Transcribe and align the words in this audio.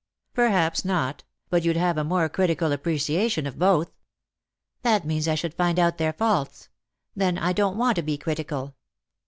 "Perhaps 0.33 0.83
not; 0.83 1.23
but 1.51 1.61
you'd 1.63 1.77
have 1.77 1.95
a 1.95 2.03
more 2.03 2.27
critical 2.27 2.71
appreciation 2.71 3.45
of 3.45 3.59
both."" 3.59 3.91
That 4.81 5.05
means 5.05 5.25
that 5.25 5.33
I 5.33 5.35
should 5.35 5.53
find 5.53 5.77
out 5.77 5.99
their 5.99 6.13
faults. 6.13 6.69
Then 7.15 7.37
I 7.37 7.53
don't 7.53 7.77
want 7.77 7.97
to 7.97 8.01
be 8.01 8.17
critical." 8.17 8.73